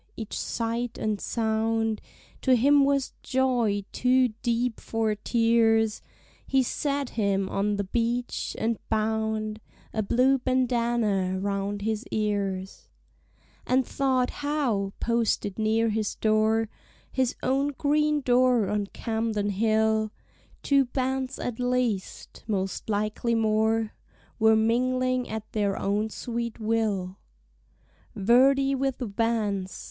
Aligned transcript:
Each 0.17 0.35
sight 0.39 0.97
and 0.97 1.21
sound 1.21 2.01
To 2.41 2.55
him 2.55 2.83
was 2.85 3.13
joy 3.21 3.85
too 3.91 4.29
deep 4.41 4.79
for 4.79 5.13
tears; 5.13 6.01
He 6.47 6.63
sat 6.63 7.11
him 7.11 7.47
on 7.47 7.75
the 7.75 7.83
beach, 7.83 8.55
and 8.57 8.79
bound 8.89 9.59
A 9.93 10.01
blue 10.01 10.39
bandana 10.39 11.39
round 11.39 11.83
his 11.83 12.03
ears: 12.09 12.89
And 13.67 13.85
thought 13.85 14.31
how, 14.41 14.91
posted 14.99 15.59
near 15.59 15.89
his 15.89 16.15
door, 16.15 16.67
His 17.11 17.35
own 17.43 17.67
green 17.77 18.21
door 18.21 18.69
on 18.69 18.87
Camden 18.87 19.51
Hill, 19.51 20.09
Two 20.63 20.85
bands 20.85 21.37
at 21.37 21.59
least, 21.59 22.43
most 22.47 22.89
likely 22.89 23.35
more, 23.35 23.91
Were 24.39 24.55
mingling 24.55 25.29
at 25.29 25.51
their 25.51 25.77
own 25.77 26.09
sweet 26.09 26.59
will 26.59 27.17
Verdi 28.15 28.73
with 28.73 28.97
Vance. 28.97 29.79